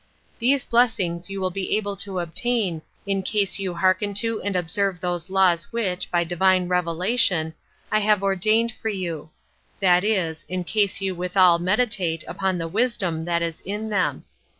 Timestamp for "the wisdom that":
12.57-13.43